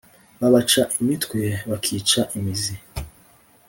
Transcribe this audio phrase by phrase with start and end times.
[0.39, 2.75] Babaca imitwe bakica imizi